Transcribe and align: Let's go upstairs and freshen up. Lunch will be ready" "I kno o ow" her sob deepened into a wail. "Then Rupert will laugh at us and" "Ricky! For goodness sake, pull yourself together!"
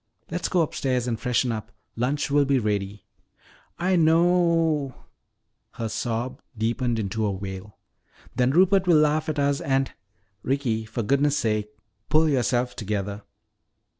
Let's 0.31 0.49
go 0.49 0.61
upstairs 0.61 1.07
and 1.07 1.19
freshen 1.19 1.51
up. 1.51 1.71
Lunch 1.95 2.31
will 2.31 2.45
be 2.45 2.57
ready" 2.57 3.05
"I 3.89 3.95
kno 3.97 4.33
o 4.33 4.33
ow" 4.87 4.95
her 5.79 5.89
sob 5.89 6.41
deepened 6.57 6.97
into 6.97 7.23
a 7.23 7.29
wail. 7.31 7.77
"Then 8.35 8.49
Rupert 8.49 8.87
will 8.87 8.97
laugh 8.97 9.29
at 9.29 9.37
us 9.37 9.61
and" 9.61 9.91
"Ricky! 10.41 10.85
For 10.85 11.03
goodness 11.03 11.37
sake, 11.37 11.69
pull 12.09 12.27
yourself 12.27 12.75
together!" 12.75 13.21